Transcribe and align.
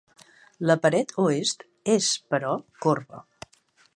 La 0.69 0.75
paret 0.85 1.13
oest 1.25 1.67
és, 1.97 2.09
però, 2.35 2.57
corba. 2.87 3.23